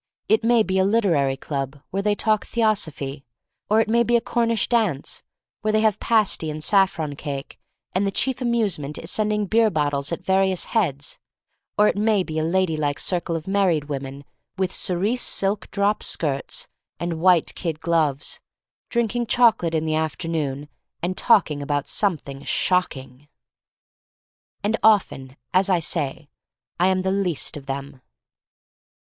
It 0.27 0.43
may 0.43 0.63
be 0.63 0.79
a 0.79 0.83
literary 0.83 1.37
club 1.37 1.79
where 1.91 2.01
they 2.01 2.15
talk 2.15 2.47
theosophy, 2.47 3.23
or 3.69 3.79
it 3.81 3.87
may 3.87 4.01
be 4.01 4.15
a 4.15 4.19
Cornish 4.19 4.67
dance 4.67 5.21
where 5.61 5.71
they 5.71 5.81
have 5.81 5.99
pasty 5.99 6.49
and 6.49 6.63
saffron 6.63 7.15
cake 7.15 7.59
and 7.93 8.07
the 8.07 8.11
chief 8.11 8.41
amusement 8.41 8.97
is 8.97 9.11
sending 9.11 9.45
beer 9.45 9.69
bottles 9.69 10.11
at 10.11 10.25
262 10.25 10.57
THE 10.79 11.03
STORY 11.03 11.17
OF 11.17 11.77
MARY 11.77 11.77
MAC 11.77 11.77
LANE 11.77 11.77
various 11.77 11.77
heads, 11.77 11.77
or 11.77 11.87
it 11.87 12.03
may 12.17 12.23
be 12.23 12.39
a 12.39 12.43
lady 12.51 12.75
like 12.77 12.97
circle 12.99 13.35
of 13.35 13.47
married 13.47 13.83
women 13.89 14.25
with 14.57 14.73
cerise 14.73 15.21
silk 15.21 15.69
drop 15.69 16.01
skirts 16.01 16.67
and 16.99 17.21
white 17.21 17.53
kid 17.53 17.79
gloves, 17.79 18.39
drinking 18.89 19.27
chocolate 19.27 19.75
in 19.75 19.85
the 19.85 19.93
afternoon 19.93 20.67
and 21.03 21.15
talking 21.15 21.61
about 21.61 21.87
something 21.87 22.43
"shocking!" 22.43 23.27
And 24.63 24.77
often, 24.81 25.37
as 25.53 25.69
I 25.69 25.77
say, 25.79 26.27
I 26.79 26.87
am 26.87 27.03
the 27.03 27.11
least 27.11 27.55
ol 27.55 27.61
them. 27.65 28.01